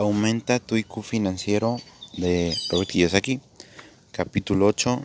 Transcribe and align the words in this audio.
Aumenta 0.00 0.60
tu 0.60 0.78
IQ 0.78 1.02
financiero 1.02 1.76
de 2.16 2.56
Robert 2.70 2.88
Kiyosaki. 2.88 3.38
Capítulo 4.12 4.64
8. 4.64 5.02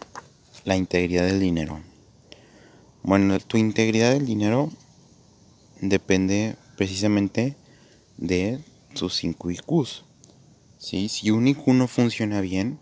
La 0.63 0.77
integridad 0.77 1.25
del 1.25 1.41
dinero. 1.41 1.81
Bueno, 3.03 3.37
tu 3.41 3.57
integridad 3.57 4.13
del 4.13 4.25
dinero 4.25 4.71
depende 5.81 6.55
precisamente 6.77 7.57
de 8.15 8.61
tus 8.93 9.15
5 9.15 9.51
IQs. 9.51 10.05
¿sí? 10.77 11.09
Si 11.09 11.29
un 11.29 11.49
IQ 11.49 11.73
no 11.73 11.89
funciona 11.89 12.39
bien, 12.39 12.79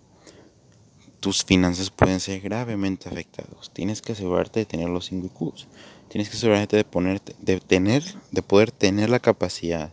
tus 1.20 1.44
finanzas 1.44 1.90
pueden 1.90 2.20
ser 2.20 2.42
gravemente 2.42 3.10
afectados. 3.10 3.72
Tienes 3.74 4.04
que 4.04 4.12
asegurarte 4.12 4.60
de 4.60 4.66
tener 4.68 4.90
los 4.90 5.08
5 5.08 5.32
IQs. 5.34 5.68
Tienes 6.10 6.30
que 6.30 6.38
asegurarte 6.38 6.78
de, 6.78 6.84
ponerte, 6.84 7.36
de, 7.42 7.60
tener, 7.60 8.04
de 8.30 8.44
poder 8.44 8.70
tener 8.72 9.10
la 9.10 9.20
capacidad 9.20 9.92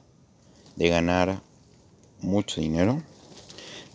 de 0.77 0.89
ganar 0.91 1.49
mucho 2.23 2.61
dinero, 2.61 3.03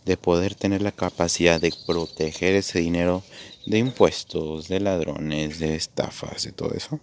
de 0.06 0.18
poder 0.18 0.56
tener 0.56 0.82
la 0.82 0.92
capacidad 0.92 1.60
de 1.60 1.74
proteger 1.86 2.56
ese 2.56 2.80
dinero 2.80 3.24
de 3.66 3.80
impuestos, 3.80 4.68
de 4.68 4.80
ladrones, 4.80 5.60
de 5.60 5.76
estafas, 5.76 6.44
de 6.44 6.52
todo 6.52 6.74
eso. 6.74 7.00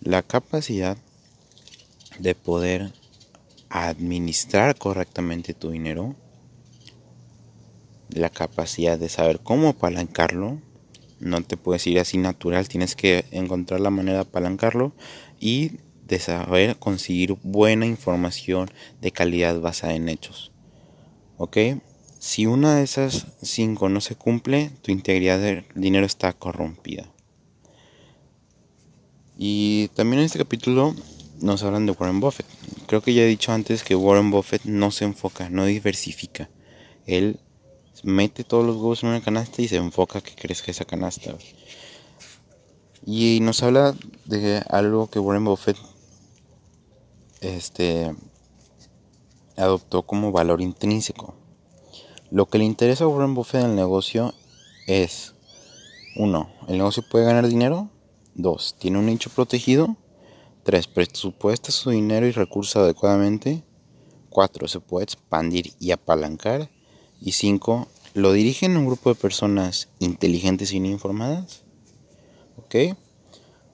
La 0.00 0.22
capacidad 0.22 0.96
de 2.18 2.34
poder 2.34 2.92
administrar 3.68 4.76
correctamente 4.76 5.54
tu 5.54 5.70
dinero, 5.70 6.16
la 8.08 8.30
capacidad 8.30 8.98
de 8.98 9.08
saber 9.08 9.40
cómo 9.40 9.68
apalancarlo, 9.68 10.60
no 11.20 11.42
te 11.42 11.56
puedes 11.56 11.86
ir 11.86 11.98
así 11.98 12.16
natural, 12.16 12.68
tienes 12.68 12.96
que 12.96 13.26
encontrar 13.32 13.80
la 13.80 13.90
manera 13.90 14.18
de 14.18 14.22
apalancarlo 14.22 14.92
y 15.40 15.72
de 16.08 16.18
saber 16.18 16.76
conseguir 16.76 17.36
buena 17.42 17.86
información 17.86 18.70
de 19.00 19.12
calidad 19.12 19.60
basada 19.60 19.94
en 19.94 20.08
hechos. 20.08 20.50
¿Ok? 21.36 21.56
Si 22.18 22.46
una 22.46 22.76
de 22.76 22.82
esas 22.82 23.26
cinco 23.42 23.88
no 23.88 24.00
se 24.00 24.16
cumple, 24.16 24.70
tu 24.82 24.90
integridad 24.90 25.38
del 25.38 25.64
dinero 25.74 26.04
está 26.04 26.32
corrompida. 26.32 27.08
Y 29.36 29.88
también 29.94 30.18
en 30.20 30.26
este 30.26 30.38
capítulo 30.38 30.96
nos 31.40 31.62
hablan 31.62 31.86
de 31.86 31.92
Warren 31.92 32.18
Buffett. 32.18 32.46
Creo 32.88 33.02
que 33.02 33.14
ya 33.14 33.22
he 33.22 33.26
dicho 33.26 33.52
antes 33.52 33.84
que 33.84 33.94
Warren 33.94 34.32
Buffett 34.32 34.64
no 34.64 34.90
se 34.90 35.04
enfoca, 35.04 35.48
no 35.48 35.64
diversifica. 35.64 36.50
Él 37.06 37.38
mete 38.02 38.42
todos 38.42 38.66
los 38.66 38.76
huevos 38.76 39.02
en 39.02 39.10
una 39.10 39.20
canasta 39.20 39.62
y 39.62 39.68
se 39.68 39.76
enfoca 39.76 40.18
a 40.18 40.22
que 40.22 40.34
crezca 40.34 40.72
esa 40.72 40.84
canasta. 40.84 41.36
Y 43.06 43.38
nos 43.42 43.62
habla 43.62 43.94
de 44.24 44.62
algo 44.68 45.08
que 45.08 45.20
Warren 45.20 45.44
Buffett 45.44 45.76
este, 47.40 48.14
adoptó 49.56 50.02
como 50.02 50.32
valor 50.32 50.60
intrínseco. 50.60 51.34
Lo 52.30 52.46
que 52.46 52.58
le 52.58 52.64
interesa 52.64 53.04
a 53.04 53.08
Warren 53.08 53.34
Buffett 53.34 53.64
en 53.64 53.70
el 53.70 53.76
negocio 53.76 54.34
es, 54.86 55.34
uno, 56.16 56.50
el 56.68 56.78
negocio 56.78 57.02
puede 57.08 57.24
ganar 57.24 57.48
dinero, 57.48 57.90
dos, 58.34 58.76
tiene 58.78 58.98
un 58.98 59.06
nicho 59.06 59.30
protegido, 59.30 59.96
tres, 60.62 60.86
presupuesta 60.86 61.72
su 61.72 61.90
dinero 61.90 62.26
y 62.26 62.32
recursos 62.32 62.76
adecuadamente, 62.76 63.64
cuatro, 64.30 64.68
se 64.68 64.80
puede 64.80 65.04
expandir 65.04 65.72
y 65.80 65.90
apalancar, 65.90 66.70
y 67.20 67.32
cinco, 67.32 67.88
lo 68.14 68.32
dirigen 68.32 68.76
un 68.76 68.86
grupo 68.86 69.10
de 69.10 69.14
personas 69.14 69.88
inteligentes 69.98 70.72
y 70.72 70.80
no 70.80 70.88
informadas. 70.88 71.64
¿Ok? 72.56 72.96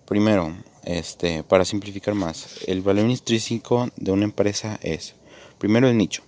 Primero, 0.07 0.55
este, 0.85 1.43
para 1.43 1.65
simplificar 1.65 2.15
más, 2.15 2.61
el 2.67 2.83
valor 2.83 3.09
intrínseco 3.09 3.91
de 3.97 4.13
una 4.13 4.25
empresa 4.25 4.79
es, 4.83 5.15
primero 5.59 5.89
el 5.89 5.97
nicho. 5.97 6.23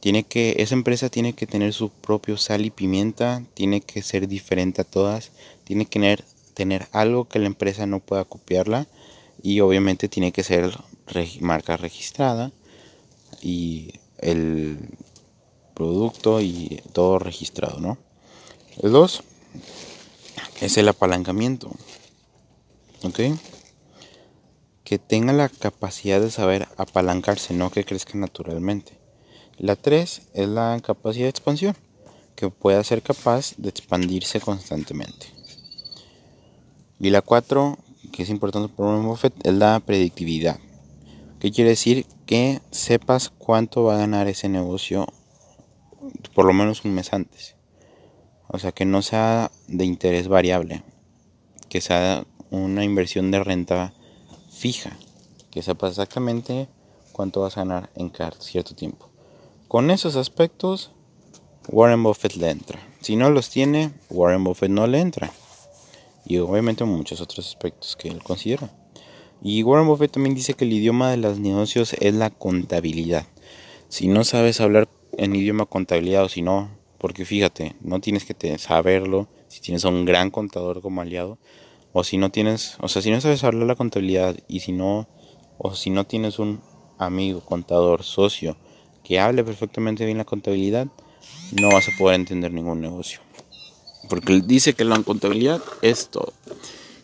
Tiene 0.00 0.24
que, 0.24 0.56
esa 0.58 0.74
empresa 0.74 1.10
tiene 1.10 1.34
que 1.34 1.46
tener 1.46 1.74
su 1.74 1.90
propio 1.90 2.36
sal 2.36 2.64
y 2.64 2.70
pimienta, 2.70 3.42
tiene 3.54 3.80
que 3.82 4.02
ser 4.02 4.28
diferente 4.28 4.80
a 4.80 4.84
todas, 4.84 5.30
tiene 5.64 5.84
que 5.84 5.90
tener, 5.90 6.24
tener 6.54 6.88
algo 6.92 7.28
que 7.28 7.38
la 7.38 7.46
empresa 7.46 7.86
no 7.86 8.00
pueda 8.00 8.24
copiarla 8.24 8.86
y 9.42 9.60
obviamente 9.60 10.08
tiene 10.08 10.32
que 10.32 10.42
ser 10.42 10.72
marca 11.40 11.76
registrada 11.76 12.52
y 13.42 13.92
el 14.18 14.78
producto 15.74 16.40
y 16.40 16.82
todo 16.92 17.18
registrado, 17.18 17.80
¿no? 17.80 17.98
El 18.82 18.92
2 18.92 19.22
es 20.60 20.76
el 20.76 20.88
apalancamiento. 20.88 21.70
¿Ok? 23.02 23.20
Que 24.90 24.98
tenga 24.98 25.32
la 25.32 25.48
capacidad 25.48 26.20
de 26.20 26.32
saber 26.32 26.66
apalancarse, 26.76 27.54
no 27.54 27.70
que 27.70 27.84
crezca 27.84 28.18
naturalmente. 28.18 28.98
La 29.56 29.76
3 29.76 30.22
es 30.34 30.48
la 30.48 30.80
capacidad 30.84 31.26
de 31.26 31.30
expansión, 31.30 31.76
que 32.34 32.50
pueda 32.50 32.82
ser 32.82 33.00
capaz 33.00 33.54
de 33.56 33.68
expandirse 33.68 34.40
constantemente. 34.40 35.28
Y 36.98 37.10
la 37.10 37.22
4, 37.22 37.78
que 38.10 38.24
es 38.24 38.30
importante 38.30 38.68
para 38.68 38.88
Warren 38.88 39.06
Buffett, 39.06 39.46
es 39.46 39.54
la 39.54 39.78
predictividad. 39.78 40.58
¿Qué 41.38 41.52
quiere 41.52 41.70
decir? 41.70 42.04
Que 42.26 42.60
sepas 42.72 43.28
cuánto 43.28 43.84
va 43.84 43.94
a 43.94 43.98
ganar 43.98 44.26
ese 44.26 44.48
negocio 44.48 45.06
por 46.34 46.46
lo 46.46 46.52
menos 46.52 46.84
un 46.84 46.94
mes 46.96 47.12
antes. 47.12 47.54
O 48.48 48.58
sea, 48.58 48.72
que 48.72 48.86
no 48.86 49.02
sea 49.02 49.52
de 49.68 49.84
interés 49.84 50.26
variable, 50.26 50.82
que 51.68 51.80
sea 51.80 52.26
una 52.50 52.82
inversión 52.82 53.30
de 53.30 53.44
renta 53.44 53.94
fija, 54.60 54.94
que 55.50 55.62
sepas 55.62 55.92
exactamente 55.92 56.68
cuánto 57.12 57.40
vas 57.40 57.56
a 57.56 57.62
ganar 57.62 57.88
en 57.94 58.12
cierto 58.40 58.74
tiempo. 58.74 59.08
Con 59.68 59.90
esos 59.90 60.16
aspectos, 60.16 60.90
Warren 61.68 62.02
Buffett 62.02 62.34
le 62.36 62.50
entra. 62.50 62.78
Si 63.00 63.16
no 63.16 63.30
los 63.30 63.48
tiene, 63.48 63.90
Warren 64.10 64.44
Buffett 64.44 64.70
no 64.70 64.86
le 64.86 65.00
entra. 65.00 65.32
Y 66.26 66.36
obviamente 66.38 66.84
muchos 66.84 67.22
otros 67.22 67.48
aspectos 67.48 67.96
que 67.96 68.08
él 68.08 68.22
considera. 68.22 68.70
Y 69.42 69.62
Warren 69.62 69.86
Buffett 69.86 70.12
también 70.12 70.34
dice 70.34 70.52
que 70.52 70.66
el 70.66 70.74
idioma 70.74 71.10
de 71.10 71.16
los 71.16 71.38
negocios 71.38 71.94
es 71.94 72.14
la 72.14 72.28
contabilidad. 72.28 73.24
Si 73.88 74.08
no 74.08 74.24
sabes 74.24 74.60
hablar 74.60 74.90
en 75.16 75.34
idioma 75.34 75.64
contabilidad 75.64 76.24
o 76.24 76.28
si 76.28 76.42
no, 76.42 76.68
porque 76.98 77.24
fíjate, 77.24 77.76
no 77.80 78.02
tienes 78.02 78.26
que 78.26 78.58
saberlo 78.58 79.26
si 79.48 79.62
tienes 79.62 79.86
a 79.86 79.88
un 79.88 80.04
gran 80.04 80.30
contador 80.30 80.82
como 80.82 81.00
aliado 81.00 81.38
o 81.92 82.04
si 82.04 82.16
no 82.16 82.30
tienes, 82.30 82.76
o 82.80 82.88
sea, 82.88 83.02
si 83.02 83.10
no 83.10 83.20
sabes 83.20 83.44
hablar 83.44 83.66
la 83.66 83.74
contabilidad 83.74 84.36
y 84.48 84.60
si 84.60 84.72
no 84.72 85.08
o 85.58 85.74
si 85.74 85.90
no 85.90 86.04
tienes 86.04 86.38
un 86.38 86.60
amigo, 86.98 87.40
contador, 87.40 88.02
socio 88.02 88.56
que 89.04 89.18
hable 89.18 89.44
perfectamente 89.44 90.04
bien 90.04 90.18
la 90.18 90.24
contabilidad, 90.24 90.86
no 91.60 91.68
vas 91.68 91.88
a 91.88 91.98
poder 91.98 92.20
entender 92.20 92.52
ningún 92.52 92.80
negocio. 92.80 93.20
Porque 94.08 94.40
dice 94.44 94.74
que 94.74 94.84
la 94.84 95.02
contabilidad 95.02 95.60
es 95.82 96.08
todo. 96.08 96.32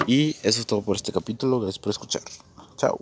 Y 0.07 0.37
eso 0.43 0.61
es 0.61 0.67
todo 0.67 0.83
por 0.83 0.97
este 0.97 1.13
capítulo. 1.13 1.61
Gracias 1.61 1.79
por 1.79 1.91
escuchar. 1.91 2.23
Chao. 2.77 3.01